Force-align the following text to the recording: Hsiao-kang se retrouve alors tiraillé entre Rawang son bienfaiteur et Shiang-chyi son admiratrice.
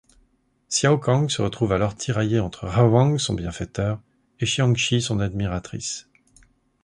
Hsiao-kang 0.67 1.29
se 1.29 1.43
retrouve 1.43 1.73
alors 1.73 1.93
tiraillé 1.93 2.39
entre 2.39 2.65
Rawang 2.65 3.19
son 3.19 3.35
bienfaiteur 3.35 4.01
et 4.39 4.47
Shiang-chyi 4.47 4.99
son 4.99 5.19
admiratrice. 5.19 6.09